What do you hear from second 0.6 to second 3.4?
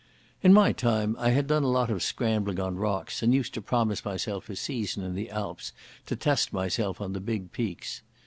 time I had done a lot of scrambling on rocks and